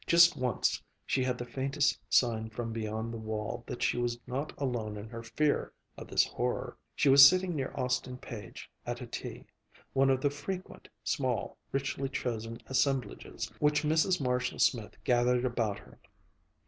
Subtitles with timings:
[0.07, 4.51] Just once she had the faintest sign from beyond the wall that she was not
[4.59, 6.75] alone in her fear of this horror.
[6.95, 9.45] She was sitting near Austin Page at a tea,
[9.93, 14.19] one of the frequent, small, richly chosen assemblages which Mrs.
[14.19, 15.99] Marshall Smith gathered about her.